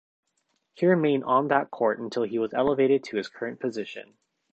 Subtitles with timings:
[0.73, 4.17] He remained on that court until he was elevated to his current position.